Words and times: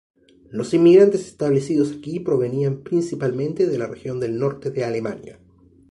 Los 0.49 0.73
inmigrantes 0.73 1.27
establecidos 1.27 1.95
aquí 1.95 2.19
provenían 2.19 2.81
principalmente 2.81 3.67
de 3.67 3.77
la 3.77 3.85
región 3.85 4.19
del 4.19 4.39
norte 4.39 4.71
de 4.71 4.83
Alemania. 4.83 5.39